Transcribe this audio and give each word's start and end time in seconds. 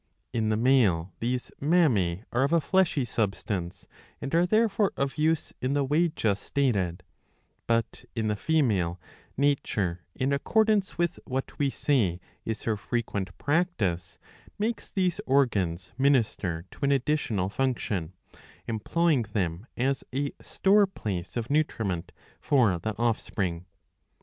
In 0.33 0.49
the 0.49 0.57
male 0.57 1.13
these 1.19 1.51
mammae 1.61 2.23
are 2.31 2.43
of 2.43 2.51
a 2.51 2.59
fleshy 2.59 3.05
substance 3.05 3.85
and 4.19 4.33
are 4.33 4.47
therefore 4.47 4.91
of 4.97 5.19
use 5.19 5.53
in 5.61 5.73
the 5.75 5.83
way 5.83 6.09
just 6.09 6.41
stated; 6.41 7.03
but, 7.67 8.03
in 8.15 8.27
the 8.27 8.35
female, 8.35 8.99
nature, 9.37 10.01
in 10.15 10.33
accordance 10.33 10.93
^^ 10.93 10.97
with 10.97 11.19
what 11.25 11.59
we 11.59 11.69
say 11.69 12.19
is 12.45 12.63
her 12.63 12.75
frequent 12.77 13.37
practice, 13.37 14.17
makes 14.57 14.89
these 14.89 15.21
organs 15.27 15.91
minister 15.99 16.65
to 16.71 16.79
an 16.83 16.91
additional 16.91 17.47
function, 17.49 18.13
employing 18.65 19.21
them 19.33 19.67
as 19.77 20.03
a 20.15 20.31
store 20.41 20.87
place 20.87 21.37
of 21.37 21.51
nutriment 21.51 22.11
for 22.39 22.79
the 22.79 22.97
offspring. 22.97 23.67